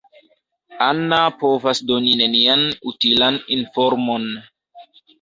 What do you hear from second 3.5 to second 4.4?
informon.